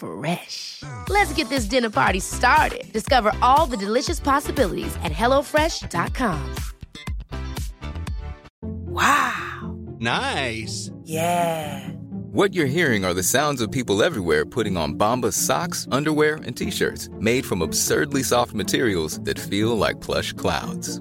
[0.00, 0.82] Fresh.
[1.08, 2.90] Let's get this dinner party started.
[2.92, 6.54] Discover all the delicious possibilities at hellofresh.com.
[8.62, 9.78] Wow.
[9.98, 10.90] Nice.
[11.04, 11.88] Yeah.
[12.32, 16.56] What you're hearing are the sounds of people everywhere putting on Bombas socks, underwear, and
[16.56, 21.00] t-shirts made from absurdly soft materials that feel like plush clouds.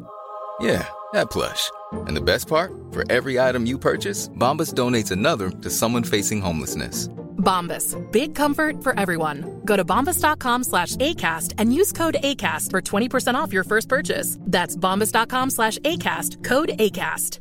[0.59, 1.69] Yeah, that plush.
[2.07, 2.73] And the best part?
[2.91, 7.09] For every item you purchase, Bombas donates another to someone facing homelessness.
[7.39, 7.95] Bombas.
[8.11, 9.61] Big comfort for everyone.
[9.65, 14.37] Go to bombas.com slash ACAST and use code ACAST for 20% off your first purchase.
[14.41, 16.43] That's bombas.com slash ACAST.
[16.43, 17.39] Code ACAST.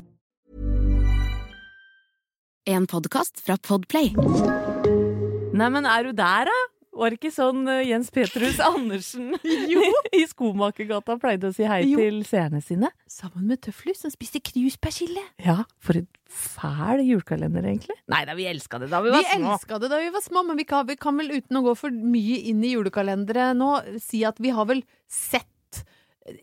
[2.69, 4.12] En podcast fra Podplay.
[5.52, 6.78] Neimen, er du der, da?
[6.98, 9.32] Var det ikke sånn eh, Jens Petrus Andersen
[10.18, 11.98] i Skomakergata pleide å si hei Jo.
[12.02, 12.91] til seerne sine?
[13.10, 15.22] Sammen med Tøflus, som spiste knuspersille.
[15.44, 17.96] Ja, for en fæl julekalender, egentlig.
[18.10, 19.52] Nei da, vi elska det da vi Vi var små.
[19.54, 21.76] elska det da vi var små, men vi kan, vi kan vel uten å gå
[21.78, 23.70] for mye inn i julekalendere nå,
[24.02, 25.46] si at vi har vel sett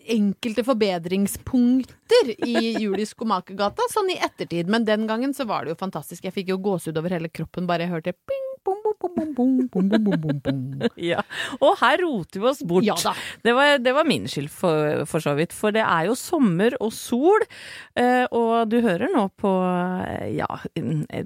[0.09, 4.69] enkelte forbedringspunkter i Julie Skomakergata, sånn i ettertid.
[4.71, 6.25] Men den gangen så var det jo fantastisk.
[6.25, 11.21] Jeg fikk jo gåsehud over hele kroppen bare jeg hørte ping, Bom, bom, bom, ja.
[11.59, 12.87] Og her roter vi oss bort.
[12.87, 12.97] Ja,
[13.45, 15.53] det, var, det, var, min skyld, for, for, så vidt.
[15.53, 17.45] For det er jo sommer og sol,
[17.99, 20.49] eh, og du hører nå på eh, ja,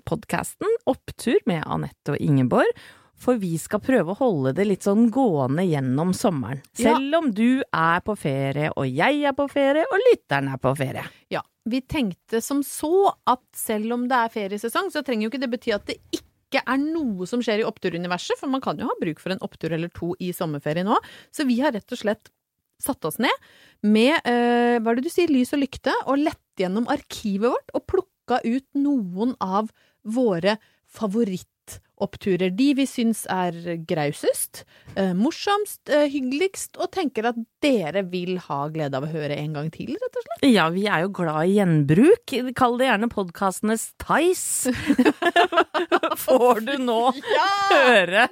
[0.10, 2.74] podkasten Opptur med Anette og Ingeborg.
[3.20, 6.62] For vi skal prøve å holde det litt sånn gående gjennom sommeren.
[6.72, 7.20] Selv ja.
[7.20, 11.04] om du er på ferie, og jeg er på ferie, og lytteren er på ferie.
[11.34, 11.44] Ja.
[11.70, 15.52] Vi tenkte som så at selv om det er feriesesong, så trenger jo ikke det
[15.52, 18.98] bety at det ikke er noe som skjer i oppturuniverset, for man kan jo ha
[18.98, 21.06] bruk for en opptur eller to i sommerferien òg.
[21.30, 22.32] Så vi har rett og slett
[22.82, 23.36] satt oss ned
[23.86, 27.76] med, eh, hva er det du sier, lys og lykte, og lett gjennom arkivet vårt
[27.76, 29.70] og plukka ut noen av
[30.04, 30.58] våre
[32.00, 32.56] favorittoppturer.
[32.56, 33.52] De vi syns er
[33.88, 34.66] grausest,
[34.96, 39.54] eh, morsomst, eh, hyggeligst, og tenker at dere vil ha glede av å høre en
[39.54, 40.54] gang til, rett og slett.
[40.54, 42.56] Ja, vi er jo glad i gjenbruk.
[42.56, 44.72] Kall det gjerne podkastenes Tice.
[46.18, 47.14] Får du nå
[47.70, 48.30] høre.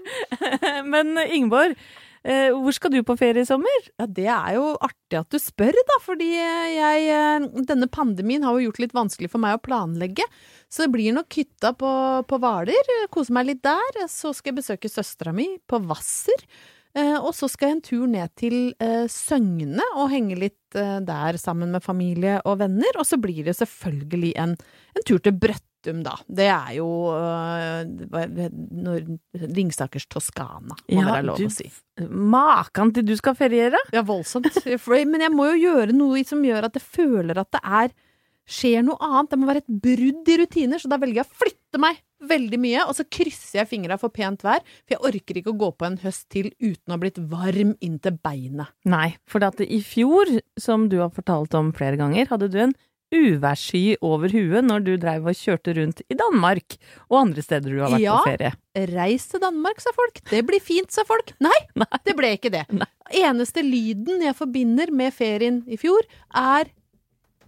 [0.85, 1.75] Men Ingeborg,
[2.23, 3.89] eh, hvor skal du på ferie i sommer?
[3.99, 8.67] Ja, det er jo artig at du spør, da, fordi jeg Denne pandemien har jo
[8.67, 10.23] gjort det litt vanskelig for meg å planlegge.
[10.69, 11.91] Så det blir nok hytta på,
[12.27, 12.89] på Hvaler.
[13.13, 14.01] Kose meg litt der.
[14.11, 16.43] Så skal jeg besøke søstera mi på Hvasser.
[16.97, 20.97] Eh, og så skal jeg en tur ned til eh, Søgne og henge litt eh,
[21.05, 22.97] der sammen med familie og venner.
[22.99, 24.55] Og så blir det selvfølgelig en,
[24.97, 26.15] en tur til Brøttum, da.
[26.27, 26.87] Det er jo
[28.07, 29.05] når,
[29.55, 31.69] Ringsakers Toskana, må Ja, være lov du- å si.
[32.09, 33.79] Makan til du skal feriere!
[33.93, 34.49] Ja, voldsomt.
[35.07, 37.93] Men jeg må jo gjøre noe som gjør at jeg føler at det er
[38.47, 39.29] skjer noe annet.
[39.33, 42.57] Det må være et brudd i rutiner, så da velger jeg å flytte meg veldig
[42.63, 45.69] mye, og så krysser jeg fingra for pent vær, for jeg orker ikke å gå
[45.77, 48.71] på en høst til uten å ha blitt varm inntil beinet.
[48.89, 52.73] Nei, for at i fjor, som du har fortalt om flere ganger, hadde du en
[53.13, 56.75] uværssky over huet når du dreiv og kjørte rundt i Danmark
[57.07, 58.17] og andre steder du har vært Ja.
[58.17, 58.51] på ferie.
[58.75, 60.19] Ja, Reis til Danmark, sa folk.
[60.29, 61.31] Det blir fint, sa folk.
[61.39, 61.55] Nei,
[62.03, 62.65] det ble ikke det.
[63.15, 66.01] Eneste lyden jeg forbinder med ferien i fjor,
[66.35, 66.67] er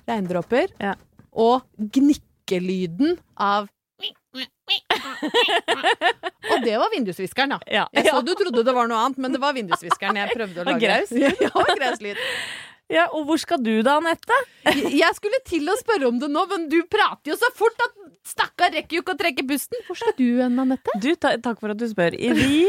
[0.09, 0.95] regndråper Ja.
[1.33, 3.69] og gnikkelyden av
[6.53, 7.59] Og det var vindusviskeren, da.
[7.67, 7.85] Ja.
[7.95, 10.67] Jeg så du trodde det var noe annet, men det var vindusviskeren jeg prøvde å
[10.69, 10.79] lage.
[10.83, 11.11] graus.
[11.11, 12.19] Ja, graus lyd.
[12.89, 14.33] Ja, og hvor skal du da, Anette?
[14.65, 17.91] Jeg skulle til å spørre om det nå, men du prater jo så fort at
[18.25, 19.77] stakkar rekker jo ikke å trekke pusten.
[19.85, 20.95] Hvor skal du hen, Anette?
[20.97, 22.17] Du, ta, takk for at du spør.
[22.17, 22.63] Vi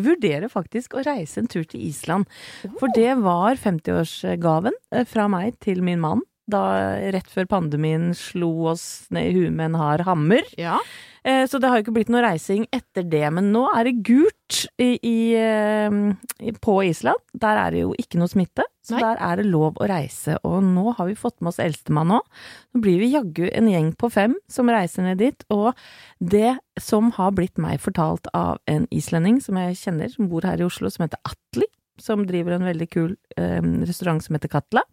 [0.00, 2.32] vurderer faktisk å reise en tur til Island.
[2.80, 6.64] For det var 50-årsgaven uh, fra meg til min mann da
[7.14, 10.42] rett før pandemien slo oss ned i huet med en hard hammer.
[10.58, 10.78] Ja.
[11.22, 14.02] Eh, Så det har jo ikke blitt noe reising etter det, men nå er det
[14.06, 15.90] gult i, i, eh,
[16.40, 17.20] i- på Island.
[17.36, 19.00] Der er det jo ikke noe smitte, så Nei.
[19.02, 20.38] der er det lov å reise.
[20.44, 22.24] Og nå har vi fått med oss eldstemann òg.
[22.74, 25.44] Nå blir vi jaggu en gjeng på fem som reiser ned dit.
[25.50, 25.74] Og
[26.24, 30.56] det som har blitt meg fortalt av en islending som jeg kjenner, som bor her
[30.56, 31.66] i Oslo, som heter Atli,
[32.02, 34.84] som driver en veldig kul eh, restaurant som heter Katla.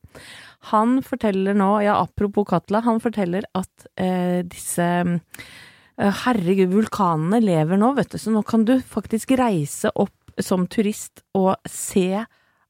[0.72, 7.80] Han forteller nå, ja apropos Katla, han forteller at eh, disse eh, Herregud, vulkanene lever
[7.82, 10.14] nå, vet du, så nå kan du faktisk reise opp
[10.44, 12.12] som turist og se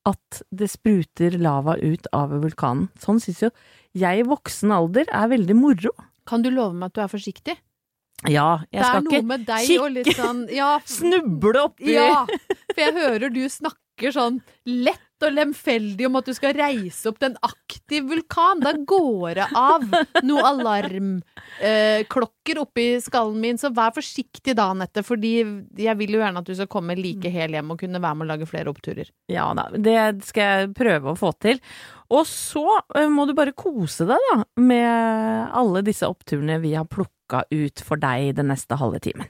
[0.08, 2.88] at det spruter lava ut av vulkanen.
[3.02, 3.52] Sånn syns jo
[3.98, 5.92] jeg i voksen alder er veldig moro.
[6.28, 7.58] Kan du love meg at du er forsiktig?
[8.26, 14.10] Ja, jeg skal ikke og sånn ja, snuble oppi ja, for jeg hører du snakker
[14.14, 18.62] sånn lett og lemfeldig om at du skal reise opp til en aktiv vulkan.
[18.62, 19.86] Da går det av
[20.28, 25.34] noen alarmklokker eh, oppi skallen min, så vær forsiktig da, Anette, fordi
[25.82, 28.28] jeg vil jo gjerne at du skal komme like hel hjem og kunne være med
[28.28, 29.10] å lage flere oppturer.
[29.32, 29.98] Ja da, det
[30.30, 31.62] skal jeg prøve å få til.
[32.14, 36.86] Og så eh, må du bare kose deg, da, med alle disse oppturene vi har
[36.86, 37.17] plukka
[37.52, 39.28] ut for deg den neste halve timen.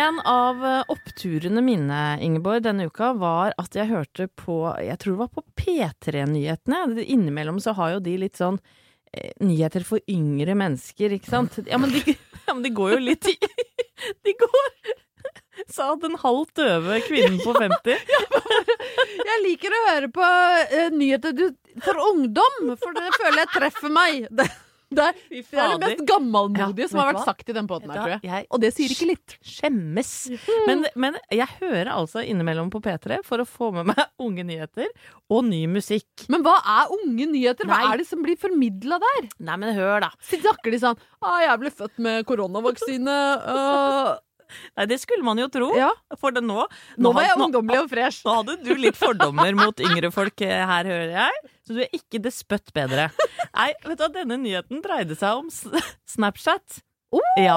[0.00, 5.14] En av eh, oppturene mine, Ingeborg, denne uka var at jeg hørte på Jeg tror
[5.14, 7.02] det var på P3-nyhetene.
[7.04, 8.58] Innimellom så har jo de litt sånn
[9.12, 11.60] eh, nyheter for yngre mennesker, ikke sant?
[11.68, 12.16] Ja, men de,
[12.46, 13.36] ja, men de går jo litt i
[14.26, 14.68] De går
[15.70, 18.00] Sa den halvt døve kvinnen på 50.
[19.30, 21.46] Jeg liker å høre på uh, nyheter du,
[21.84, 24.24] for ungdom, for det føler jeg treffer meg.
[24.34, 24.46] Det,
[24.90, 27.26] det, er, det er det mest gammelmodige Ja, som har vært hva?
[27.28, 28.22] sagt i den poden her, tror jeg.
[28.26, 29.36] Jeg Og det sier ikke litt.
[29.46, 30.10] skjemmes.
[30.66, 34.90] Men, men jeg hører altså innimellom på P3 for å få med meg unge nyheter
[35.30, 36.26] og ny musikk.
[36.32, 37.70] Men hva er unge nyheter?
[37.70, 37.92] Hva Nei.
[37.92, 39.30] er det som blir formidla der?
[39.46, 40.10] Nei, men hør, da.
[40.32, 43.20] Snakker de sånn ah, 'Jeg ble født med koronavaksine'.
[43.54, 44.10] øh,
[44.76, 45.70] Nei, det skulle man jo tro.
[45.78, 45.90] ja.
[46.20, 46.64] For det nå
[46.98, 48.20] Nå var jeg nå- ungdommelig og fresh.
[48.26, 51.40] Nå hadde du litt fordommer mot yngre folk eh, her, hører jeg.
[51.66, 53.08] Så du er ikke det spøtt bedre.
[53.54, 55.98] Nei, vet du hva, denne nyheten dreide seg om Snapchat.
[56.16, 56.80] Snapchat.
[57.40, 57.56] Ja.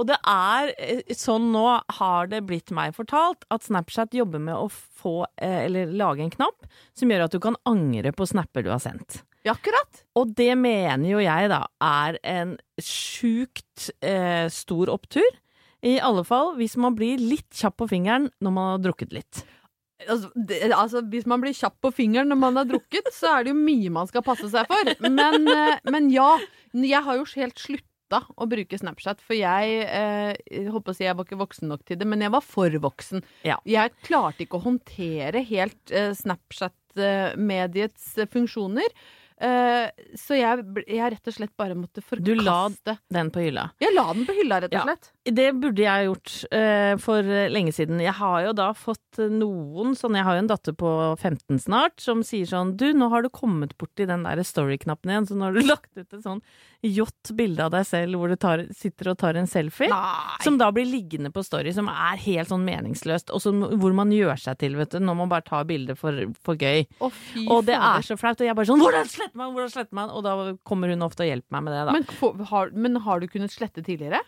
[0.00, 1.64] Og det er eh, sånn nå
[1.98, 6.30] har det blitt meg fortalt at Snapchat jobber med å få, eh, eller lage en
[6.32, 9.22] knapp som gjør at du kan angre på snapper du har sendt.
[9.44, 10.02] Ja, akkurat.
[10.20, 15.26] Og det mener jo jeg da er en sjukt eh, stor opptur.
[15.86, 19.42] I alle fall hvis man blir litt kjapp på fingeren når man har drukket litt.
[20.08, 23.44] Altså, det, altså, hvis man blir kjapp på fingeren når man har drukket, så er
[23.44, 24.94] det jo mye man skal passe seg for.
[25.04, 26.32] Men, eh, men ja,
[26.72, 31.06] jeg har jo helt slutta å bruke Snapchat, for jeg eh, jeg håper å si
[31.06, 33.22] jeg var ikke voksen nok til det, men jeg var for voksen.
[33.46, 33.60] Ja.
[33.68, 38.88] Jeg klarte ikke å håndtere helt eh, Snapchat-mediets eh, funksjoner.
[39.40, 39.88] Eh,
[40.20, 43.70] så jeg, jeg rett og slett bare måtte Du la forkaste den på hylla.
[43.80, 45.10] Jeg la den på hylla, rett og slett.
[45.24, 48.02] Det burde jeg gjort eh, for lenge siden.
[48.04, 52.00] Jeg har jo da fått noen sånn Jeg har jo en datter på 15 snart
[52.02, 55.48] som sier sånn Du, nå har du kommet borti den der story-knappen igjen, så nå
[55.48, 56.44] har du lagt ut et sånn
[56.80, 59.90] jått bilde av deg selv hvor du tar, sitter og tar en selfie.
[59.92, 60.38] Nei.
[60.44, 64.12] Som da blir liggende på story, som er helt sånn meningsløst, og som, hvor man
[64.14, 66.86] gjør seg til, vet du, når man bare tar bilder for, for gøy.
[67.04, 67.10] Å,
[67.52, 70.10] Og det er så flaut, og jeg bare sånn 'Hvordan sletter man?' hvordan sletter man?
[70.10, 70.34] Og da
[70.66, 71.92] kommer hun ofte og hjelper meg med det, da.
[71.96, 74.20] Men, for, har, men har du kunnet slette tidligere?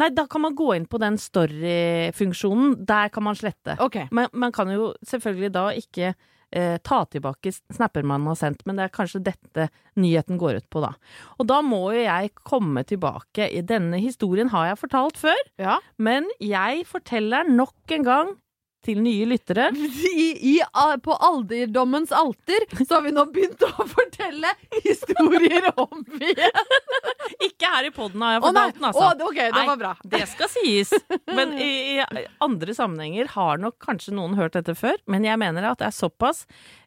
[0.00, 2.74] Nei, da kan man gå inn på den story-funksjonen.
[2.86, 3.76] Der kan man slette.
[3.80, 4.08] Okay.
[4.12, 6.12] Men man kan jo selvfølgelig da ikke
[6.52, 9.68] eh, ta tilbake snapper man har sendt, men det er kanskje dette
[10.00, 10.92] nyheten går ut på, da.
[11.38, 13.48] Og da må jo jeg komme tilbake.
[13.50, 15.78] I denne historien har jeg fortalt før, Ja.
[15.98, 18.36] men jeg forteller nok en gang
[18.84, 19.68] til nye lyttere.
[20.10, 20.56] I, i,
[21.04, 26.74] på alderdommens alter så har vi nå begynt å fortelle historier om igjen.
[27.46, 28.50] Ikke her i poden har jeg nei!
[28.50, 29.06] fortalt den, altså.
[29.06, 29.94] Å, okay, det var bra.
[30.16, 30.92] Det skal sies.
[31.30, 31.70] Men i,
[32.22, 35.90] i andre sammenhenger har nok kanskje noen hørt dette før, men jeg mener at det
[35.90, 36.44] er såpass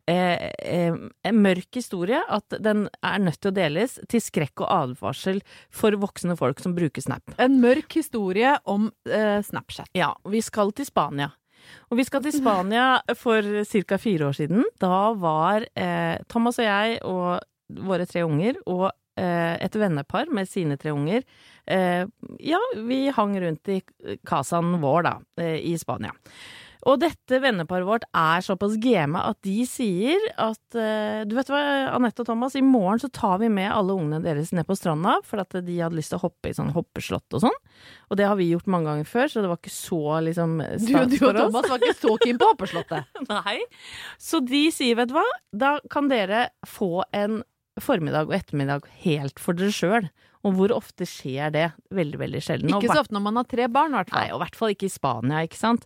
[0.09, 5.41] eh, eh, mørk historie at den er nødt til å deles til skrekk og advarsel
[5.73, 7.35] for voksne folk som bruker Snap.
[7.41, 9.91] En mørk historie om eh, Snapchat.
[9.97, 11.31] Ja, vi skal til Spania.
[11.91, 12.87] Og vi skal til Spania
[13.19, 13.99] for ca.
[14.01, 14.65] fire år siden.
[14.81, 18.89] Da var eh, Thomas og jeg og våre tre unger og
[19.19, 21.23] eh, et vennepar med sine tre unger
[21.65, 22.03] eh,
[22.43, 23.79] Ja, vi hang rundt i
[24.27, 26.13] casaen vår, da, eh, i Spania.
[26.83, 31.61] Og dette venneparet vårt er såpass game at de sier at eh, Du vet hva,
[31.95, 35.19] Anette og Thomas, i morgen så tar vi med alle ungene deres ned på stranda,
[35.23, 37.61] for at de hadde lyst til å hoppe i sånn hoppeslott og sånn.
[38.09, 40.99] Og det har vi gjort mange ganger før, så det var ikke så liksom for
[41.01, 41.13] oss.
[41.13, 41.37] du og.
[41.39, 43.17] Thomas var ikke så keen på Hoppeslottet.
[43.31, 43.57] Nei.
[44.21, 45.25] Så de sier, vet du hva,
[45.65, 47.41] da kan dere få en
[47.81, 50.09] formiddag og ettermiddag helt for dere sjøl.
[50.43, 51.69] Og hvor ofte skjer det?
[51.95, 52.73] Veldig, veldig sjelden.
[52.75, 54.73] Ikke så ofte når man har tre barn, i hvert Nei, og i hvert fall
[54.73, 55.85] ikke i Spania, ikke sant.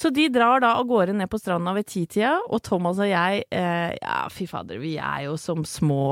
[0.00, 3.42] Så de drar da av gårde ned på stranda ved titida, og Thomas og jeg,
[3.52, 6.06] eh, ja fy fader, vi er jo som små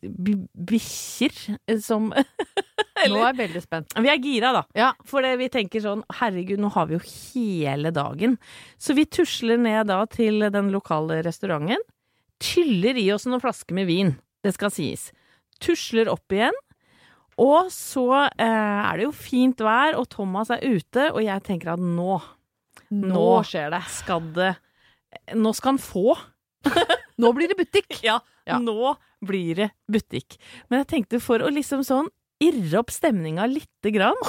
[0.00, 1.36] bikkjer
[1.84, 2.08] som
[3.02, 3.94] Eller, Nå er jeg veldig spent.
[4.04, 4.60] Vi er gira, da.
[4.78, 4.90] Ja.
[5.08, 8.36] For vi tenker sånn, herregud, nå har vi jo hele dagen.
[8.78, 11.82] Så vi tusler ned da til den lokale restauranten,
[12.42, 14.14] tyller i oss noen flasker med vin,
[14.46, 15.08] det skal sies.
[15.62, 16.54] Tusler opp igjen,
[17.42, 21.74] og så eh, er det jo fint vær, og Thomas er ute, og jeg tenker
[21.74, 22.20] at nå,
[22.92, 23.82] Nå skjer det.
[23.90, 24.50] skal det
[25.36, 26.12] Nå skal han få.
[27.20, 27.98] Nå blir det butikk.
[28.08, 28.18] Ja,
[28.48, 28.56] Ja.
[28.58, 30.34] nå blir det butikk.
[30.68, 32.08] Men jeg tenkte for å liksom sånn
[32.42, 34.18] irre opp stemninga lite grann,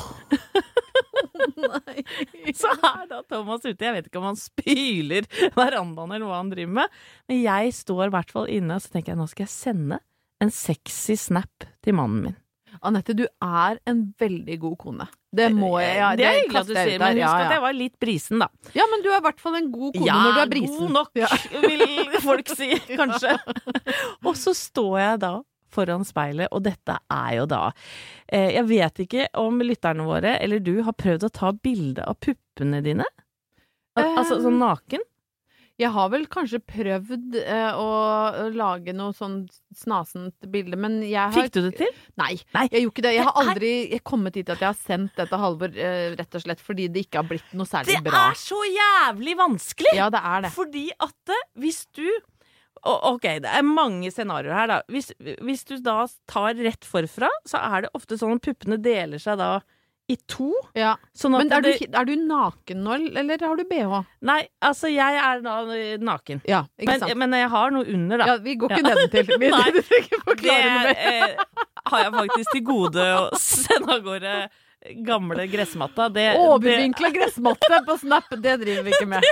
[2.54, 3.80] så er da Thomas ute.
[3.82, 5.26] Jeg vet ikke om han spyler
[5.58, 8.94] verandaen eller hva han driver med, men jeg står i hvert fall inne og så
[8.94, 10.00] tenker jeg nå skal jeg sende
[10.44, 12.38] en sexy snap til mannen min.
[12.82, 15.08] Anette, du er en veldig god kone.
[15.34, 17.64] Det må jeg ja, det er hyggelig at du sier, men husk Ja, at jeg
[17.64, 18.48] var litt brisen, da.
[18.78, 20.78] ja, men du er i hvert fall en god kone når du er brisen.
[20.80, 21.30] god nok, Ja.
[21.70, 23.38] vil folk si, kanskje.
[24.28, 25.34] og så står jeg da
[25.74, 27.64] foran speilet, og dette er jo da
[28.30, 32.20] eh, Jeg vet ikke om lytterne våre, eller du, har prøvd å ta bilde av
[32.22, 33.08] puppene dine?
[33.98, 35.02] Al altså sånn naken?
[35.82, 39.40] Jeg har vel kanskje prøvd eh, å lage noe sånn
[39.74, 41.96] snasent bilde, men jeg har Fikk du det til?
[42.22, 42.68] Nei, Nei.
[42.70, 43.14] jeg gjorde ikke det.
[43.16, 46.38] Jeg har aldri jeg kommet hit at jeg har sendt det til Halvor, eh, rett
[46.38, 48.22] og slett fordi det ikke har blitt noe særlig Det bra.
[48.30, 49.96] er så jævlig vanskelig!
[49.98, 50.54] Ja, det er det.
[50.60, 52.06] Fordi at eh, hvis du
[52.84, 54.78] Ok, det er mange scenarioer her, da.
[54.92, 59.22] Hvis, hvis du da tar rett forfra, så er det ofte sånn at puppene deler
[59.24, 59.54] seg da
[60.12, 60.50] i to.
[60.76, 60.96] Ja.
[61.16, 63.94] Sånn Men er du, er du naken nå, eller har du bh?
[64.28, 66.42] Nei, altså, jeg er da eh, naken.
[66.50, 68.28] Ja, ikke Men, men jeg har noe under, da.
[68.34, 68.90] Ja, vi går ikke Ja.
[68.92, 69.32] nedentil.
[69.44, 69.70] Vi Nei,
[70.44, 71.40] det eh,
[71.88, 74.36] har jeg faktisk til gode å sende av gårde
[75.08, 76.10] gamle gressmatta.
[76.44, 79.24] Overvinkla gressmatte på Snap, det driver vi ikke med.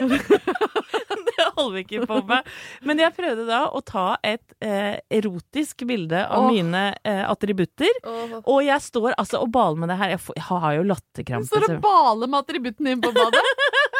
[1.62, 2.50] Holder ikke på med.
[2.88, 6.52] Men jeg prøvde da å ta et eh, erotisk bilde av Åh.
[6.52, 8.02] mine eh, attributter.
[8.42, 10.16] Og jeg står altså og baler med det her.
[10.16, 11.52] Jeg, får, jeg har jo latterkrampe.
[11.52, 13.44] står og baler med attributtene dine på badet.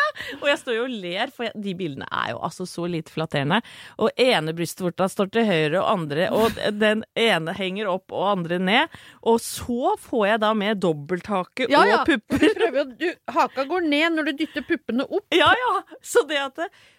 [0.42, 3.62] Og jeg står jo og ler, for de bildene er jo altså så lite flatterende.
[4.02, 8.60] Og ene brystvorta står til høyre, og andre Og den ene henger opp, og andre
[8.62, 8.98] ned.
[9.24, 12.02] Og så får jeg da med dobbelthake Ja, ja.
[12.02, 12.42] og pupper.
[12.42, 15.28] Du prøver du, haka går ned når du dytter puppene opp.
[15.36, 15.74] Ja, ja.
[16.02, 16.40] Så, det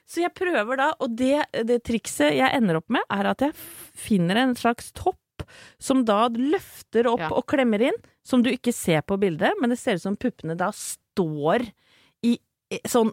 [0.07, 3.55] så jeg prøver da, og det, det trikset jeg ender opp med, er at jeg
[3.97, 5.19] finner en slags topp
[5.83, 7.31] som da løfter opp Ja.
[7.35, 10.55] og klemmer inn, som du ikke ser på bildet, men det ser ut som puppene
[10.59, 11.65] da står
[12.89, 13.13] sånn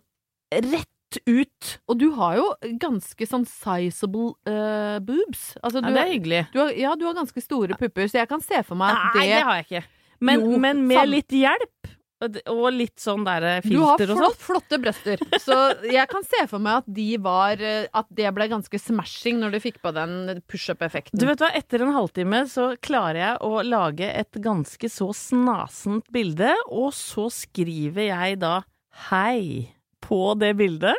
[0.53, 0.87] rett
[1.25, 1.69] ut.
[1.89, 2.47] Og du har jo
[2.81, 5.55] ganske sånn sizable uh, boobs.
[5.63, 6.41] Altså, du, Ja, det er hyggelig.
[6.53, 9.15] du har, ja, du har ganske store pupper, så jeg kan se for meg at
[9.15, 9.85] Nei, det det har jeg ikke.
[10.19, 11.15] Men, Jo, men med samme.
[11.15, 11.89] litt hjelp,
[12.51, 14.41] og litt sånn der eh, Du har filter og flott, sånn.
[14.43, 15.55] flotte brøster, så
[15.87, 19.55] jeg kan se for meg at de var eh, At det ble ganske smashing når
[19.55, 21.15] du fikk på den pushup-effekten.
[21.17, 26.11] Du vet hva, etter en halvtime så klarer jeg å lage et ganske så snasent
[26.11, 28.57] bilde, og så skriver jeg da
[29.07, 29.69] hei
[30.03, 30.97] på det bildet.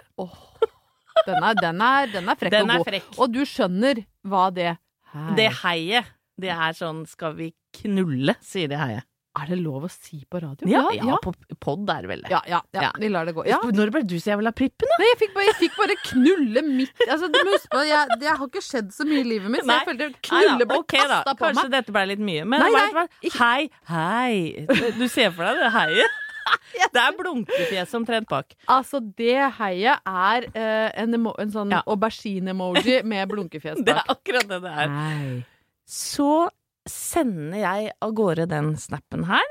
[1.26, 2.88] Den er, den er, den er frekk Den og god.
[2.88, 3.12] frekk.
[3.20, 4.72] Og du skjønner hva det
[5.12, 5.28] hei.
[5.36, 9.06] Det heiet, det er sånn skal vi knulle, sier det heiet.
[9.38, 10.66] Er det lov å si på radio?
[10.66, 11.30] Ja, ja, på
[11.62, 12.32] pod er det vel det.
[12.32, 12.82] ja, ja, ja.
[12.82, 12.90] Ja.
[12.98, 13.44] Vi lar det gå.
[13.46, 13.60] Ja.
[13.62, 14.96] Når ble du så ha prippen, da?
[14.98, 18.16] Nei, jeg fikk bare, jeg fikk bare knulle midt altså, Du må huske på, jeg,
[18.18, 21.04] Det har ikke skjedd så mye i livet mitt, så jeg følte knulle ble okay,
[21.04, 21.76] kasta på kanskje meg.
[21.76, 22.48] dette ble litt mye.
[22.50, 24.90] Men Nei, nei, hei, hei.
[24.98, 26.18] Du ser for deg det heiet?
[26.94, 28.54] Det er blunkefjes omtrent bak.
[28.70, 31.82] Altså, det heiet er uh, en, en sånn Ja.
[31.86, 34.90] aubergine-emoji med blunkefjes Det er akkurat det det er.
[34.94, 35.44] Nei.
[35.90, 36.48] Så
[36.88, 39.46] sender jeg av gårde den snappen her,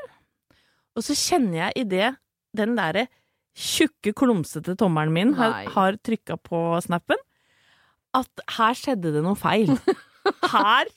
[0.98, 2.10] og så kjenner jeg idet
[2.58, 3.06] den derre
[3.60, 5.66] tjukke, klumsete tommelen min har, Nei.
[5.76, 7.20] har trykka på snappen,
[8.18, 9.76] at her skjedde det noe feil.
[10.54, 10.90] Her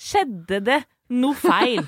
[0.00, 0.80] skjedde det
[1.12, 1.82] noe feil.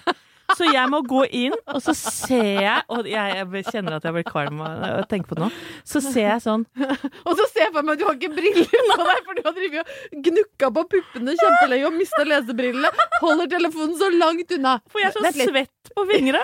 [0.54, 4.14] Så jeg må gå inn, og så ser jeg Og jeg, jeg kjenner at jeg
[4.14, 5.48] blir kvalm av å tenke på det nå.
[5.88, 6.62] Så ser jeg sånn
[7.26, 9.42] Og så ser jeg for meg at du har ikke briller på deg, for du
[9.48, 13.08] har drevet og gnukka på puppene kjempelenge og mista lesebrillene.
[13.22, 14.76] Holder telefonen så langt unna.
[14.92, 16.42] For jeg er så svett på fingra.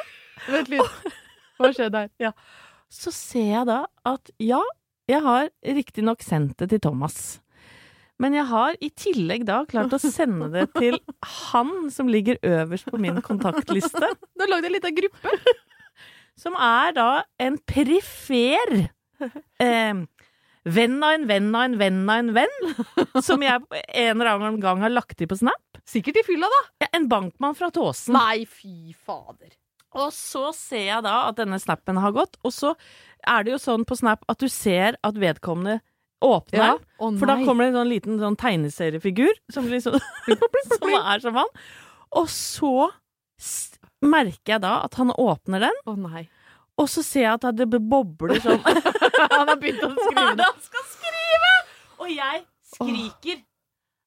[0.49, 1.13] Vent litt.
[1.61, 2.11] Hva skjedde her?
[2.23, 2.33] Ja.
[2.93, 4.61] så ser jeg da at ja,
[5.11, 7.42] Jeg har riktignok sendt det til Thomas.
[8.23, 10.99] Men jeg har i tillegg da klart å sende det til
[11.49, 14.13] han som ligger øverst på min kontaktliste.
[14.37, 15.37] Du har lagd en liten gruppe.
[16.39, 17.09] Som er da
[17.43, 18.71] en perifer
[19.61, 19.99] eh,
[20.63, 22.57] venn av en venn av en venn av en venn.
[23.27, 25.83] Som jeg en eller annen gang har lagt i på Snap.
[25.89, 26.63] Sikkert i fylla, da.
[26.85, 28.15] Ja, En bankmann fra Tåsen.
[28.17, 29.51] Nei, fy fader.
[29.99, 32.71] Og så ser jeg da at denne snappen har gått, og så
[33.29, 35.83] er det jo sånn på Snap at du ser at vedkommende
[36.25, 36.67] åpner Ja.
[36.73, 36.85] den.
[37.03, 39.99] Å, For da kommer det en sånn liten sånn tegneseriefigur som, liksom,
[40.79, 41.51] som er som han.
[42.19, 42.73] Og så
[44.03, 46.25] merker jeg da at han åpner den, Å nei.
[46.79, 48.59] og så ser jeg at det bobler sånn
[49.33, 51.53] Han har begynt å Hva skrive er det han skal skrive?!
[52.03, 53.43] Og jeg skriker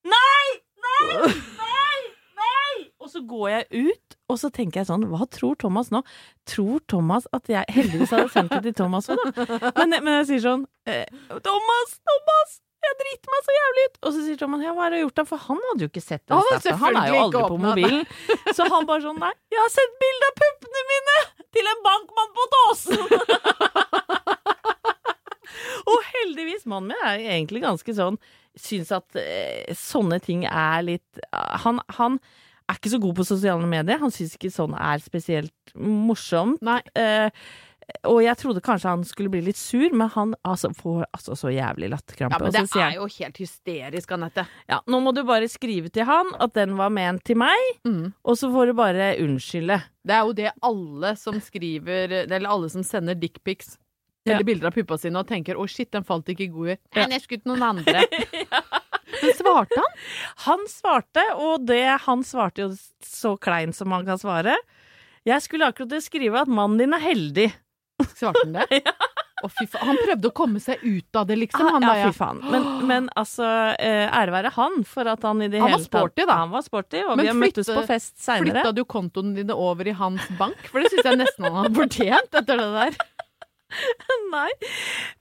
[0.05, 0.47] Nei!
[0.85, 1.31] Nei!
[1.57, 1.99] Nei!
[2.37, 2.75] Nei!
[3.01, 6.01] Og så går jeg ut, og så tenker jeg sånn Hva tror Thomas nå?
[6.49, 9.45] Tror Thomas at jeg Heldigvis hadde sendt det til Thomas òg, da.
[9.77, 11.05] Men, men jeg sier sånn eh,
[11.45, 11.97] Thomas!
[12.09, 12.55] Thomas!
[12.85, 13.95] Jeg driter meg så jævlig ut!
[14.01, 15.25] Og så sier Thomas ja, hva har du gjort da?
[15.29, 16.81] For han hadde jo ikke sett den Han snappen.
[16.83, 18.03] Han er jo aldri på mobilen.
[18.53, 21.17] Så han bare sånn nei, jeg har sendt bilde av puppene mine
[21.55, 23.01] til en bankmann på Tåsen!
[25.85, 28.17] Og heldigvis, mannen min er egentlig ganske sånn
[28.59, 31.19] Syns at eh, sånne ting er litt
[31.63, 32.19] han, han
[32.69, 33.99] er ikke så god på sosiale medier.
[34.01, 36.61] Han syns ikke sånn er spesielt morsomt.
[36.65, 36.81] Nei.
[36.97, 37.29] Uh,
[38.09, 41.51] og jeg trodde kanskje han skulle bli litt sur, men han altså, får altså så
[41.53, 42.33] jævlig latterkrampe.
[42.33, 44.47] Ja, men det er han, jo helt hysterisk, Anette.
[44.71, 48.13] ja, nå må du bare skrive til han at den var ment til meg, Mm.
[48.25, 49.77] og så får du bare unnskylde.
[50.01, 53.77] Det er jo det alle som skriver Eller alle som sender dickpics
[54.25, 54.33] Ja.
[54.33, 56.77] eller bilder av puppa sine og tenker 'å shit, den falt ikke god i'.
[56.95, 57.05] Ja.
[57.05, 58.01] Nei, jeg skulle til noen andre.
[59.25, 59.99] Men svarte han?
[60.45, 62.71] Han svarte, og det han svarte jo
[63.05, 64.55] så kleint som man kan svare.
[65.25, 67.49] Jeg skulle akkurat skrive at mannen din er heldig.
[68.13, 68.81] Svarte han det?
[69.43, 69.83] Å, fy faen.
[69.89, 71.67] Han prøvde å komme seg ut av det, liksom.
[71.75, 72.39] Han, ja, da, fy faen.
[72.49, 75.83] Men, men altså, eh, ære være han for at han i det Han var hele
[75.83, 76.37] tatt sporty, da.
[76.41, 78.61] Han var sporty, og Men vi har møttes på fest seinere.
[78.61, 80.69] Flytta du kontoene dine over i hans bank?
[80.71, 82.97] For det syns jeg nesten han har fortjent etter det der.
[84.35, 84.49] Nei.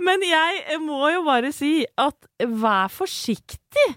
[0.01, 3.91] Men jeg må jo bare si at vær forsiktig,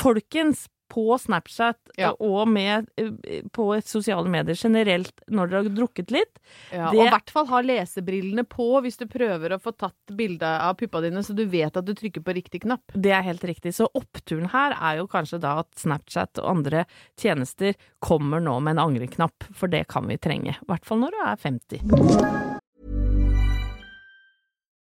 [0.00, 2.08] folkens, på Snapchat Ja.
[2.18, 6.40] og med, eh, på sosiale medier generelt når dere har drukket litt.
[6.72, 9.94] Ja, Det- Og i hvert fall ha lesebrillene på hvis du prøver å få tatt
[10.16, 12.82] bilde av puppa dine, så du vet at du trykker på riktig knapp.
[13.00, 13.72] Det er helt riktig.
[13.72, 16.84] Så oppturen her er jo kanskje da at Snapchat og andre
[17.16, 20.56] tjenester kommer nå med en angreknapp, for det kan vi trenge.
[20.58, 22.49] I hvert fall når du er 50.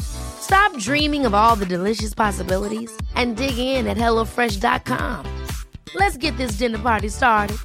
[0.00, 5.24] Stop dreaming of all the delicious possibilities and dig in at HelloFresh.com.
[5.94, 7.56] Let's get this dinner party started.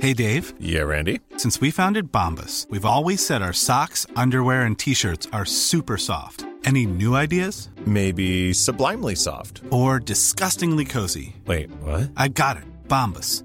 [0.00, 1.20] Hey Dave, Yeah, Randy.
[1.38, 5.96] since we founded Bombus, we've always said our socks, underwear, and t shirts are super
[5.96, 6.44] soft.
[6.64, 7.68] Any new ideas?
[7.86, 9.62] Maybe sublimely soft.
[9.70, 11.36] Or disgustingly cozy?
[11.46, 12.10] Wait, what?
[12.16, 12.64] I got it.
[12.88, 13.44] Bombus.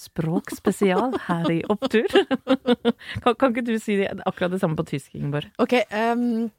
[0.00, 2.08] språkspesial her i Opptur.
[3.22, 5.50] kan, kan ikke du si det, akkurat det samme på tysk, Ingeborg?
[5.60, 6.50] Ok, um,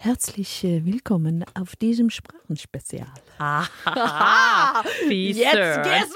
[0.00, 3.10] Herzlich willkommen auf diesem Sprachenspezial.
[5.08, 6.12] Fy søren!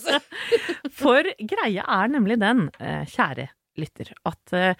[1.00, 3.46] For greia er nemlig den, eh, kjære
[3.80, 4.76] lytter, at eh,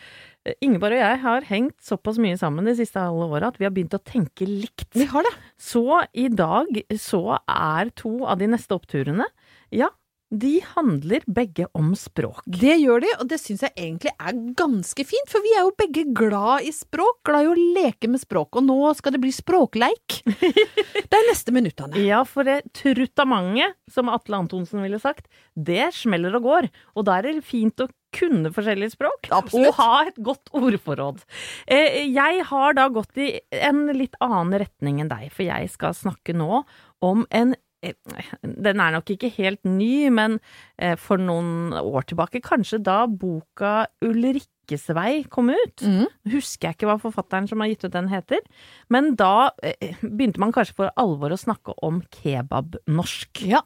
[0.60, 3.72] Ingeborg og jeg har hengt såpass mye sammen de siste halve åra at vi har
[3.72, 4.90] begynt å tenke likt.
[4.92, 5.32] Vi har det.
[5.56, 6.68] Så i dag
[7.00, 9.24] så er to av de neste oppturene
[9.72, 9.88] Ja,
[10.30, 12.42] de handler begge om språk.
[12.46, 15.74] Det gjør de, og det syns jeg egentlig er ganske fint, for vi er jo
[15.80, 19.32] begge glad i språk, glad i å leke med språk, og nå skal det bli
[19.34, 20.20] språkleik.
[21.10, 21.98] det er neste minuttene.
[22.06, 25.26] Ja, for det truttamentet, som Atle Antonsen ville sagt,
[25.58, 26.68] det smeller og går.
[26.94, 29.30] Og da er det fint å kunne forskjellige språk.
[29.34, 29.70] Absolutt.
[29.70, 31.24] Og ha et godt ordforråd.
[31.70, 35.94] Eh, Jeg har da gått i en litt annen retning enn deg, for jeg skal
[35.96, 36.62] snakke nå
[37.06, 40.38] om en den er nok ikke helt ny, men
[40.76, 45.84] eh, for noen år tilbake, kanskje da boka Ulrikkesvei kom ut.
[45.84, 46.06] Mm.
[46.34, 48.44] Husker jeg ikke hva forfatteren som har gitt ut den heter.
[48.92, 53.44] Men da eh, begynte man kanskje for alvor å snakke om kebabnorsk.
[53.48, 53.64] Ja.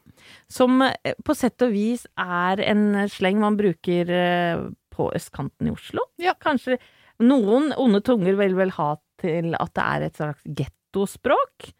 [0.50, 5.74] Som eh, på sett og vis er en sleng man bruker eh, på østkanten i
[5.74, 6.06] Oslo.
[6.22, 6.36] Ja.
[6.38, 6.78] Kanskje
[7.22, 11.74] noen onde tunger vil vel ha til at det er et slags gettospråk.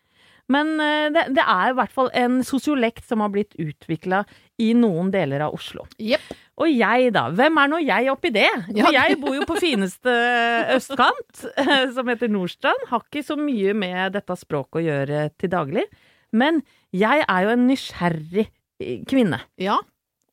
[0.53, 4.25] Men eh, det, det er i hvert fall en sosiolekt som har blitt utvikla
[4.61, 5.87] i noen deler av Oslo.
[5.97, 6.27] Yep.
[6.61, 7.23] Og jeg, da.
[7.35, 8.51] Hvem er nå jeg oppi det?
[8.77, 8.91] Ja.
[8.95, 10.13] Jeg bor jo på fineste
[10.77, 11.47] østkant,
[11.97, 12.85] som heter Nordstrand.
[12.91, 15.87] Har ikke så mye med dette språket å gjøre til daglig.
[16.35, 16.61] Men
[16.95, 19.41] jeg er jo en nysgjerrig eh, kvinne.
[19.63, 19.81] Ja.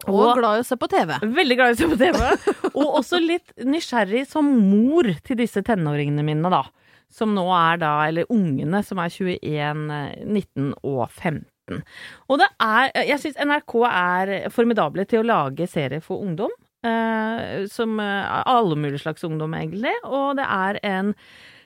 [0.10, 1.16] Og, Og- glad i å se på TV.
[1.40, 2.22] Veldig glad i å se på TV.
[2.82, 6.64] Og også litt nysgjerrig som mor til disse tenåringene mine, da.
[7.12, 11.82] Som nå er da, eller ungene som er 21, eh, 19 og 15.
[12.28, 16.52] Og det er Jeg syns NRK er formidable til å lage serier for ungdom.
[16.82, 19.94] Eh, som eh, alle mulige slags ungdom, egentlig.
[20.04, 21.14] Og det er en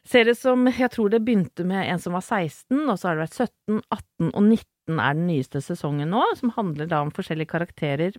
[0.05, 3.25] serie som jeg tror det begynte med en som var 16, og så har det
[3.25, 7.53] vært 17, 18 og 19 er den nyeste sesongen nå, som handler da om forskjellige
[7.55, 8.17] karakterer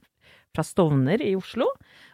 [0.57, 1.69] fra Stovner i Oslo.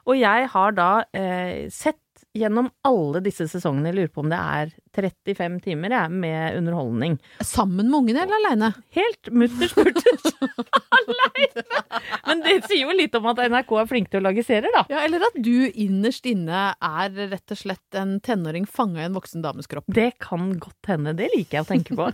[0.05, 2.02] Og jeg har da eh, sett
[2.37, 7.17] gjennom alle disse sesongene, jeg lurer på om det er 35 timer jeg, med underholdning.
[7.45, 8.71] Sammen med ungene eller aleine?
[8.97, 10.29] Helt mutters mutters
[10.99, 11.65] aleine!
[12.27, 14.85] Men det sier jo litt om at NRK er flinke til å lage serier, da.
[14.93, 19.19] Ja, eller at du innerst inne er rett og slett en tenåring fanga i en
[19.19, 19.89] voksen dames kropp.
[19.93, 22.09] Det kan godt hende, det liker jeg å tenke på.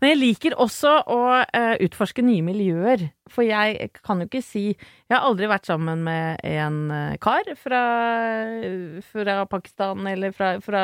[0.00, 3.08] Men jeg liker også å eh, utforske nye miljøer.
[3.32, 4.66] For jeg kan jo ikke si
[5.10, 7.80] Jeg har aldri vært sammen med en eh, kar fra,
[9.04, 10.82] fra Pakistan eller fra, fra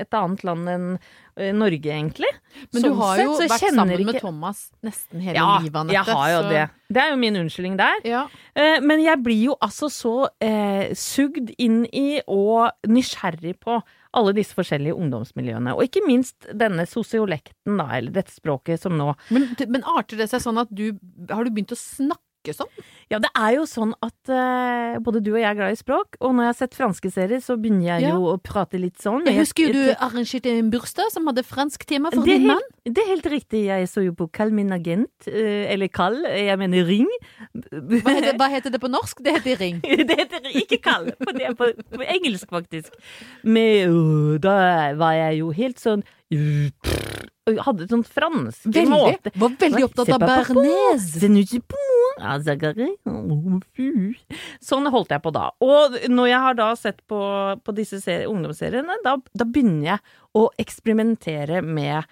[0.00, 0.86] et annet land enn
[1.36, 2.30] eh, Norge, egentlig.
[2.72, 5.76] Men du Sånn har jo sett, vært sammen sammen med Thomas nesten hele ja, livet,
[5.82, 5.98] Anette.
[5.98, 6.64] jeg har jo så- det.
[6.88, 7.98] Det er jo min unnskyldning der.
[8.08, 8.22] Ja.
[8.56, 13.82] Eh, Men jeg blir jo altså så eh, sugd inn i og nysgjerrig på
[14.16, 15.74] alle disse forskjellige ungdomsmiljøene.
[15.76, 20.30] Og ikke minst denne sosiolekten, da, eller dette språket som nå Men, men arter det
[20.32, 20.96] seg sånn at du
[21.28, 22.24] Har du begynt å snakke
[22.56, 22.70] sånn?
[23.08, 26.18] Ja, det er jo sånn at uh, både du og jeg er glad i språk,
[26.20, 28.14] og når jeg har sett franske serier, så begynner jeg Ja.
[28.16, 29.24] jo å prate litt sånn.
[29.26, 32.64] Jeg husker jo du arrangerte en bursdag som hadde fransk tema for din mann.
[32.84, 33.64] det er helt riktig.
[33.68, 37.08] Jeg så jo på Kall min agent, eh, eller Kall, jeg mener Ring.
[37.54, 39.22] Hva heter, hva heter det på norsk?
[39.24, 39.80] Det heter ring.
[40.08, 42.94] Det heter ikke kall, for det er på, på engelsk, faktisk.
[43.44, 46.70] Men uh, da var jeg jo helt sånn uh,
[47.64, 48.88] hadde sånn fransk Veldig.
[48.92, 49.32] måte.
[49.40, 51.08] Var veldig opptatt av bearnés.
[54.64, 55.48] Sånn holdt jeg på da.
[55.64, 57.20] Og når jeg har da sett på,
[57.64, 62.04] på disse serie, ungdomsseriene, da, da begynner jeg å eksperimentere med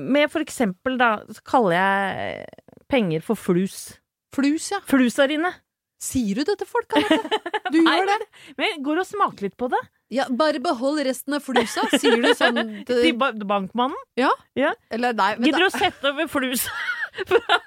[0.00, 2.44] Med for eksempel, da, så kaller jeg
[2.88, 3.98] penger for flus.
[4.34, 4.78] Flus, ja.
[4.88, 5.50] Flusariene.
[5.98, 7.40] Sier du det til folk, Anette?
[7.74, 8.18] Du gjør det.
[8.56, 9.80] Men jeg går og smaker litt på det.
[10.14, 13.98] Ja, bare behold resten av flusa, sier du sånn Til bankmannen.
[14.16, 14.30] Ja?
[14.56, 14.72] Ja.
[14.94, 16.64] Eller nei, Gidder du å sette over flus
[17.26, 17.58] fra,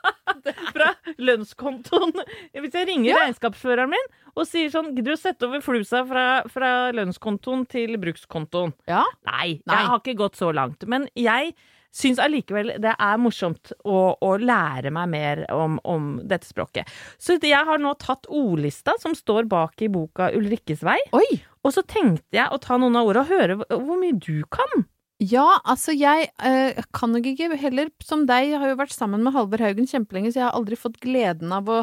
[0.71, 0.89] fra
[1.21, 2.13] lønnskontoen?
[2.55, 6.25] Hvis jeg ringer regnskapsføreren min og sier sånn Gidder du å sette over flusa fra,
[6.51, 8.73] fra lønnskontoen til brukskontoen?
[8.89, 9.03] Ja?
[9.27, 9.75] Nei, Nei.
[9.75, 10.85] jeg har ikke gått så langt.
[10.87, 11.53] Men jeg
[11.91, 16.87] syns allikevel det er morsomt å, å lære meg mer om, om dette språket.
[17.19, 20.99] Så jeg har nå tatt ordlista som står bak i boka Ulrikkes vei.
[21.17, 21.27] Oi!
[21.61, 24.87] Og så tenkte jeg å ta noen av ordene og høre hvor mye du kan.
[25.21, 29.21] Ja, altså jeg eh, kan nok ikke heller som deg, jeg har jo vært sammen
[29.21, 31.81] med Halvor Haugen kjempelenge, så jeg har aldri fått gleden av å,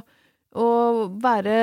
[0.58, 0.70] å
[1.22, 1.54] være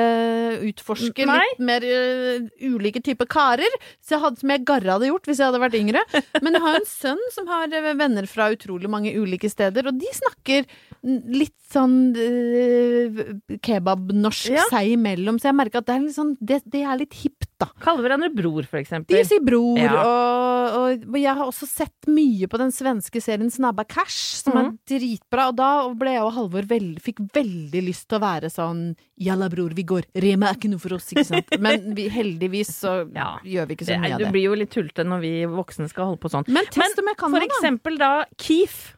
[0.64, 1.36] utforske Nei.
[1.42, 5.42] litt mer uh, ulike typer karer, så jeg hadde, som jeg garra hadde gjort hvis
[5.42, 6.04] jeg hadde vært yngre.
[6.40, 10.00] Men jeg har en sønn som har eh, venner fra utrolig mange ulike steder, og
[10.00, 10.64] de snakker
[11.04, 14.64] litt sånn eh, kebabnorsk Ja.
[14.72, 17.68] seg imellom, så jeg merker at det er sånn, det, det er litt hipt, da.
[17.80, 19.16] Kaller hverandre bror, for eksempel.
[19.16, 19.92] De sier bror, Ja.
[20.00, 24.56] og, og, og jeg har også sett mye på den svenske serien Snabba Cash, som
[24.56, 24.78] er Mhm.
[24.88, 28.96] dritbra, og da ble jeg og Halvor veld, fikk veldig lyst til å være sånn
[29.18, 30.04] Jalla, bror, vi går.
[30.14, 31.54] Rema er ikke noe for oss, ikke sant?
[31.58, 33.38] Men vi, heldigvis så Ja.
[33.44, 34.26] gjør vi ikke så mye av det.
[34.26, 36.44] Du blir jo litt tullete når vi voksne skal holde på sånn.
[36.48, 38.96] Men test kan for eksempel da Keef.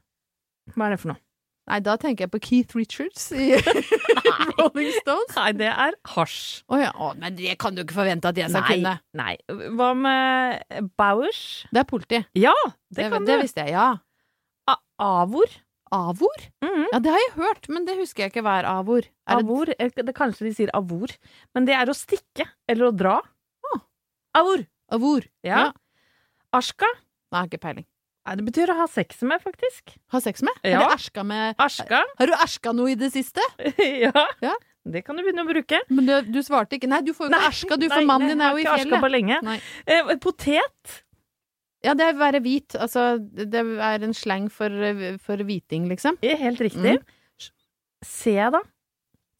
[0.75, 1.21] Hva er det for noe?
[1.69, 3.51] Nei, da tenker jeg på Keith Richards i
[4.59, 5.35] Rolling Stones.
[5.37, 6.39] Nei, det er hasj.
[6.73, 8.95] Å ja, å, men det kan du ikke forvente at jeg skal kunne.
[9.21, 9.35] nei.
[9.77, 11.43] Hva med Bowers?
[11.73, 12.23] Det er politi.
[12.41, 12.55] Ja,
[12.89, 13.43] Det, det kan det du.
[13.45, 13.89] visste jeg, ja.
[14.69, 14.81] A-
[15.23, 15.53] Avor?
[15.93, 16.41] Avor?
[16.65, 16.87] Mhm.
[16.93, 19.07] Ja, det har jeg hørt, men det husker jeg ikke hva er avor.
[19.29, 19.71] Er Avor?
[19.73, 19.91] Det...
[19.97, 21.13] Det, kanskje de sier avor,
[21.57, 23.15] men det er å stikke eller å dra.
[23.73, 23.81] Ah.
[24.41, 24.65] Avor.
[24.93, 25.25] avor?
[25.45, 25.71] Ja.
[26.57, 26.89] Ashka?
[27.33, 27.87] Nei, ikke peiling.
[28.37, 29.95] Det betyr å ha sex med, faktisk.
[30.13, 30.57] Ha sex med?
[30.63, 30.83] Ja.
[30.83, 32.03] Eller erska med Ashka?
[32.19, 33.45] Har du erska noe i det siste?
[34.05, 34.27] ja.
[34.45, 34.55] Ja.
[34.89, 35.81] Det kan du begynne å bruke.
[35.93, 36.89] Men du, du svarte ikke.
[36.91, 39.03] Nei, du får jo ikke erska, du, for mannen din er jo i ikke Ashka
[39.03, 39.41] på lenge.
[39.85, 40.97] Eh, potet?
[41.85, 42.75] Ja, det er å være hvit.
[42.79, 44.73] Altså, det er en slang for,
[45.25, 46.19] for hviting, liksom.
[46.25, 46.99] Helt riktig.
[46.99, 47.53] Mm.
[48.05, 48.63] Se, da.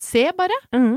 [0.03, 0.55] Se, bare.
[0.75, 0.97] Mm.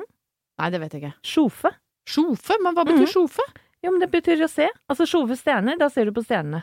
[0.61, 1.15] Nei, det vet jeg ikke.
[1.25, 1.73] Sjofe.
[2.09, 2.57] Sjofe?
[2.61, 3.13] Men hva betyr mm.
[3.13, 3.45] sjofe?
[3.81, 4.67] Jo, men det betyr å se.
[4.91, 6.61] Altså sjove stjerner, da ser du på stjernene.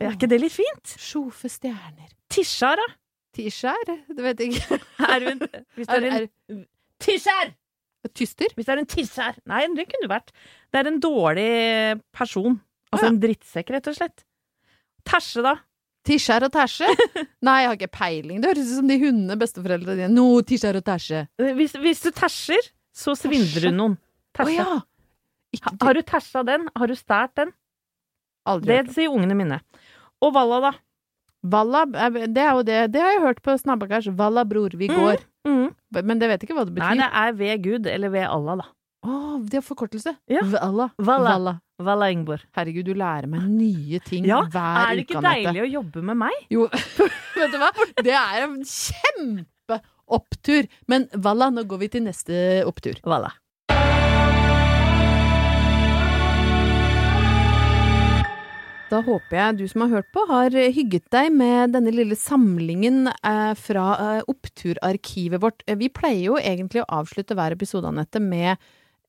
[0.00, 0.96] Er ikke det litt fint?
[1.00, 2.10] Sjofe stjerner.
[2.32, 2.86] Tisjar, da?
[3.36, 3.86] Tisjar?
[3.88, 4.80] Det vet jeg ikke.
[5.12, 5.40] Er hun
[5.76, 6.64] Hvis det er en
[7.02, 7.54] Tisjær!
[8.06, 8.52] er tyster?
[8.54, 10.32] Hvis det er en tisjar Nei, det kunne vært.
[10.72, 11.48] Det er en dårlig
[12.14, 12.58] person.
[12.92, 13.12] Altså ah, ja.
[13.12, 14.24] en drittsekk, rett og slett.
[15.06, 15.56] Tæsje, da?
[16.06, 16.88] Tisjar og tæsje?
[17.46, 18.40] Nei, jeg har ikke peiling.
[18.42, 20.10] Det høres ut som de hundene besteforeldrene dine.
[20.14, 21.24] No, tisjar og tæsje.
[21.58, 23.98] Hvis, hvis du tæsjer, så svindler du noen.
[24.38, 24.52] Tæsje.
[24.52, 25.62] Oh, ja!
[25.64, 26.68] Ha- Har du tæsja den?
[26.76, 27.52] Har du stært den?
[28.46, 29.60] Aldri Det sier ungene mine.
[30.24, 30.72] Og Valla, da?
[31.46, 32.78] Valla, er- det er jo det.
[32.92, 34.08] Det har jeg hørt på Snabbakars.
[34.16, 35.20] Valla, bror, vi går.
[35.46, 35.68] Mm.
[36.02, 36.96] Men det vet ikke hva det betyr.
[36.96, 38.72] Nei, det er ved Gud, eller ved Allah, da.
[39.06, 40.16] Å, det er forkortelse.
[40.32, 40.40] Ja.
[40.42, 40.88] Valla.
[40.98, 41.58] Valla.
[41.78, 42.08] Valla.
[42.10, 42.42] Ingeborg.
[42.56, 46.16] Herregud, du lærer meg nye ting Ja, hver er det ikke deilig å jobbe med
[46.24, 46.34] meg?
[46.50, 46.66] Jo,
[47.36, 47.68] vet du hva?
[48.02, 50.66] Det er en kjempeopptur.
[50.88, 52.98] Men Valla, nå går vi til neste opptur.
[53.04, 53.30] Valla.
[58.86, 63.08] Da håper jeg du som har hørt på, har hygget deg med denne lille samlingen
[63.10, 65.64] eh, fra eh, oppturarkivet vårt.
[65.66, 68.52] Eh, Vi pleier jo egentlig å avslutte hver episode, Anette, med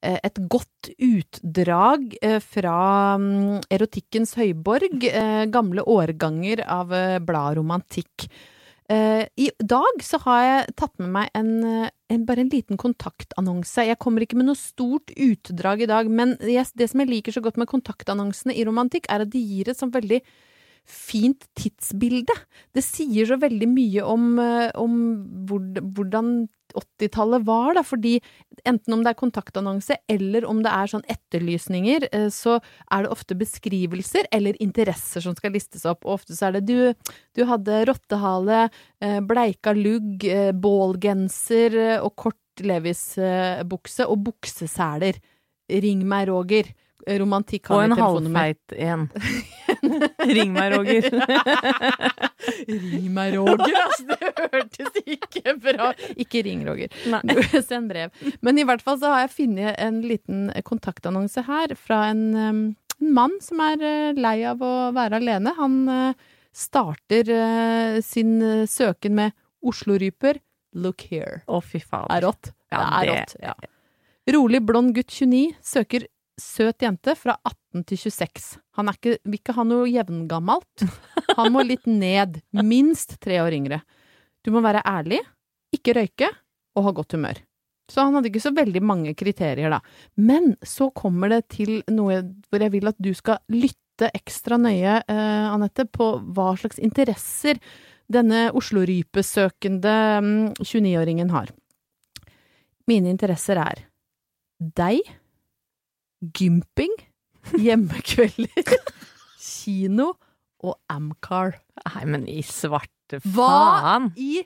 [0.01, 2.79] eh, et godt utdrag eh, fra
[3.21, 8.25] mm, erotikkens høyborg, eh, gamle årganger av eh, bladet Romantikk.
[8.31, 8.56] Eh,
[8.87, 13.83] I dag så har jeg tatt med meg en, eh, en, bare en liten kontaktannonse.
[13.83, 17.43] Jeg kommer ikke med noe stort utdrag i dag, men det som jeg liker så
[17.43, 20.21] godt med kontaktannonsene i romantikk, er at de gir et sånn veldig
[20.87, 22.33] fint tidsbilde.
[22.75, 24.93] Det sier så veldig mye om, eh, om
[25.49, 26.47] hvordan
[26.77, 28.17] 80-tallet var, da, fordi
[28.67, 32.57] enten om det er kontaktannonse eller om det er sånn etterlysninger, eh, så
[32.91, 36.05] er det ofte beskrivelser eller interesser som skal listes opp.
[36.05, 38.67] Og ofte så er det du, du hadde rottehale,
[39.03, 40.23] eh, bleika lugg,
[40.55, 45.19] bålgenser og kort Levis-bukse og bukseseler.
[45.67, 46.71] Ring meg, Roger.
[47.07, 49.05] Romantikk har Og en halvfeit en.
[50.37, 51.07] Ring meg, Roger.
[52.67, 54.07] Ring meg, Roger, altså.
[54.09, 56.91] Det hørtes ikke bra Ikke ring, Roger.
[57.69, 58.11] Send brev.
[58.41, 62.65] Men i hvert fall så har jeg funnet en liten kontaktannonse her fra en, en
[62.99, 65.53] mann som er uh, lei av å være alene.
[65.59, 70.41] Han uh, starter uh, sin søken med Oslo-ryper.
[70.77, 71.41] Look here.
[71.47, 72.09] Å, fy faen.
[72.13, 72.51] Er rått.
[72.73, 73.39] Ja, det er rått.
[73.41, 73.57] Ja.
[74.35, 76.07] Rolig blond gutt 29 søker
[76.41, 78.57] søt jente fra 18 til 26.
[78.77, 80.85] Han er ikke, vil ikke ha noe jevngammelt.
[81.37, 82.41] Han må litt ned.
[82.65, 83.81] Minst tre år yngre.
[84.45, 85.19] Du må være ærlig,
[85.75, 86.29] ikke røyke
[86.77, 87.41] og ha godt humør.
[87.87, 89.79] Så han hadde ikke så veldig mange kriterier, da.
[90.19, 92.19] Men så kommer det til noe
[92.49, 97.61] hvor jeg vil at du skal lytte ekstra nøye, eh, Anette, på hva slags interesser
[98.11, 101.51] denne Oslo-rypesøkende mm, 29-åringen har.
[102.87, 103.87] Mine interesser er
[104.59, 105.01] deg,
[106.37, 106.93] gymping,
[107.55, 108.77] hjemmekvelder,
[109.47, 110.13] kino
[110.63, 111.59] og Amcar.
[111.85, 113.33] Nei, men i svarte faen!
[113.37, 114.41] Hva i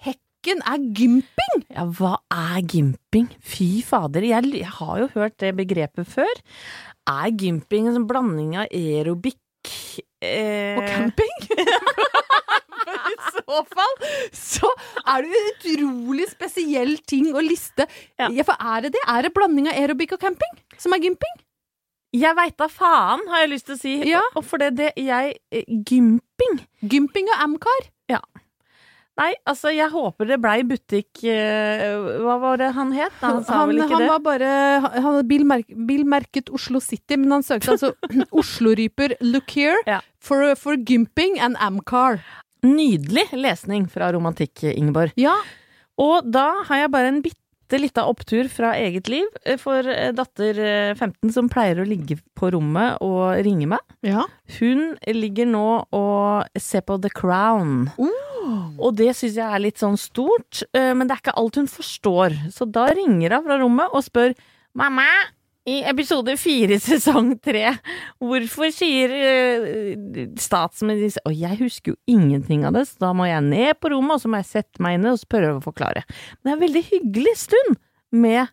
[0.00, 1.64] hekken er gymping?
[1.68, 3.28] Ja, hva er gymping?
[3.44, 6.42] Fy fader, jeg, jeg har jo hørt det begrepet før.
[7.10, 9.38] Er gymping en sånn blanding av aerobic
[10.22, 11.36] eh, Og camping?
[12.80, 13.94] For I så fall
[14.34, 14.70] så
[15.04, 17.86] er det en utrolig spesiell ting å liste.
[18.18, 18.30] Ja.
[18.32, 19.02] Ja, for er det det?
[19.10, 21.36] Er det blanding av aerobic og camping som er gymping?
[22.16, 23.92] Jeg veit da faen, har jeg lyst til å si.
[24.08, 24.22] Ja.
[24.34, 26.56] Og for det, det jeg eh, Gymping?
[26.82, 27.84] Gymping og Amcar?
[29.18, 31.82] Nei, altså, jeg håper det blei butikk eh,
[32.22, 33.12] Hva var det han het?
[33.20, 34.08] Nei, han sa Han, vel ikke han det?
[34.08, 34.50] var bare
[34.86, 37.90] Han hadde bilmerk, bilmerket Oslo City, men han søkte altså
[38.40, 39.98] Oslo-ryper look here Ja.
[40.22, 42.20] for, for gymping and Amcar.
[42.64, 45.12] Nydelig lesning fra romantikk, Ingeborg.
[45.20, 45.36] Ja,
[46.00, 47.39] Og da har jeg bare en bitte
[47.70, 51.86] bitte lita opptur fra eget liv eh, for eh, datter eh, 15 som pleier å
[51.86, 53.94] ligge på rommet og ringe meg.
[54.02, 54.26] Ja.
[54.58, 57.86] Hun ligger nå og ser på The Crown.
[58.80, 61.70] Og det syns jeg er litt sånn stort, eh, men det er ikke alt hun
[61.70, 62.34] forstår.
[62.50, 64.34] Så da ringer hun fra rommet og spør
[64.78, 65.06] Mamma,
[65.68, 67.74] i episode fire sesong tre,
[68.22, 73.44] hvorfor sier uh, statsminister Og jeg husker jo ingenting av det, så da må jeg
[73.44, 76.06] ned på rommet, og så må jeg sette meg inn og prøve å forklare.
[76.40, 77.80] Men det er en veldig hyggelig stund
[78.16, 78.48] med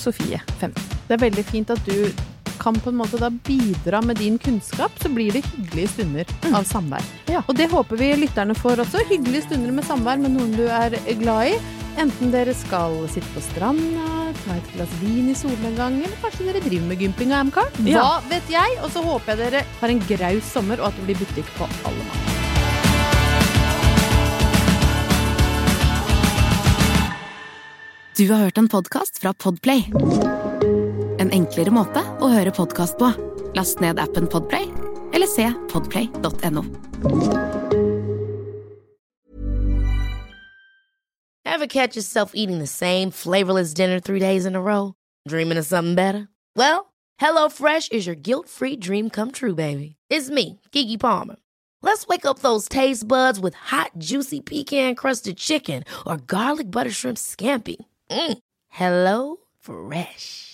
[0.00, 0.74] Sofie 15.
[1.06, 2.33] Det er veldig fint at du
[2.64, 6.64] kan på en måte da bidra med din kunnskap, så blir det hyggelige stunder av
[6.68, 7.04] samvær.
[7.28, 7.42] Ja.
[7.44, 9.04] Og det håper vi lytterne får også.
[9.10, 11.56] Hyggelige stunder med samvær med noen du er glad i.
[12.00, 14.06] Enten dere skal sitte på stranda,
[14.40, 17.68] ta et glass vin i solnedgang, eller kanskje dere driver med gymping og amcar.
[17.78, 18.08] Hva Ja.
[18.32, 18.78] vet jeg?
[18.82, 21.68] Og så håper jeg dere har en graus sommer, og at det blir butikk på
[21.84, 22.30] alle mann.
[28.16, 29.86] Du har hørt en podkast fra Podplay.
[31.34, 33.08] En enklere måte å høre podkast på.
[33.58, 34.68] Last ned appen Podplay,
[35.10, 36.62] eller se podplay.no.
[41.44, 44.94] Ever catch yourself eating the same flavorless dinner three days in a row?
[45.26, 46.28] Dreaming of something better?
[46.54, 49.96] Well, HelloFresh is your guilt-free dream come true, baby.
[50.08, 51.36] It's me, Gigi Palmer.
[51.82, 57.18] Let's wake up those taste buds with hot, juicy pecan-crusted chicken or garlic butter shrimp
[57.18, 57.76] scampi.
[58.10, 58.38] Mm.
[58.68, 60.53] Hello Fresh.